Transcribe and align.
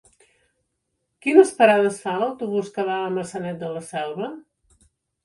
Quines 1.25 1.51
parades 1.59 1.99
fa 2.05 2.13
l'autobús 2.23 2.71
que 2.79 2.87
va 2.87 2.97
a 3.03 3.13
Maçanet 3.19 3.61
de 3.65 3.71
la 3.75 3.85
Selva? 3.91 4.31